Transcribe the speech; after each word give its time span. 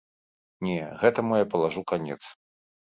Не, 0.69 0.77
гэтаму 1.05 1.39
я 1.43 1.51
палажу 1.53 1.87
канец. 1.95 2.21